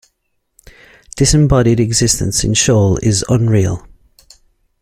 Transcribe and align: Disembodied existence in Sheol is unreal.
Disembodied 1.15 1.79
existence 1.79 2.43
in 2.43 2.55
Sheol 2.55 2.97
is 3.03 3.23
unreal. 3.29 3.87